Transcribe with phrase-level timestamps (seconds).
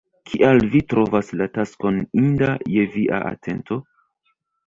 [0.29, 3.77] Kial vi trovas la taskon inda je via atento?